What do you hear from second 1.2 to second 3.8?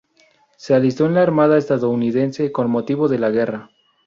Armada estadounidense con motivo de la guerra.